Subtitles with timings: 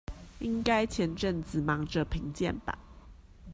[0.39, 2.79] 應該前陣子忙著評鑑吧